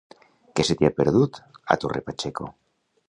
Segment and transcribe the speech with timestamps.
[0.59, 1.37] Què se t'hi ha perdut,
[1.77, 2.49] a Torre Pacheco?